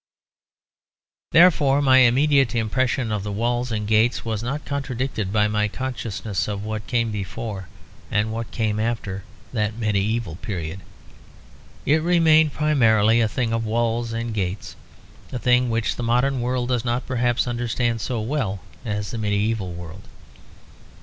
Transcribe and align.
Therefore 1.31 1.79
my 1.79 1.99
immediate 1.99 2.55
impression 2.55 3.11
of 3.11 3.21
the 3.21 3.31
walls 3.31 3.71
and 3.71 3.87
gates 3.87 4.25
was 4.25 4.41
not 4.41 4.65
contradicted 4.65 5.31
by 5.31 5.47
my 5.47 5.67
consciousness 5.67 6.47
of 6.47 6.63
what 6.65 6.87
came 6.87 7.11
before 7.11 7.67
and 8.09 8.31
what 8.33 8.49
came 8.49 8.79
after 8.79 9.23
that 9.53 9.77
medieval 9.77 10.37
period. 10.37 10.79
It 11.85 12.01
remained 12.01 12.51
primarily 12.53 13.21
a 13.21 13.27
thing 13.27 13.53
of 13.53 13.63
walls 13.63 14.11
and 14.11 14.33
gates; 14.33 14.75
a 15.31 15.37
thing 15.37 15.69
which 15.69 15.95
the 15.97 16.01
modern 16.01 16.41
world 16.41 16.69
does 16.69 16.83
not 16.83 17.05
perhaps 17.05 17.47
understand 17.47 18.01
so 18.01 18.19
well 18.21 18.59
as 18.83 19.11
the 19.11 19.19
medieval 19.19 19.71
world. 19.71 20.07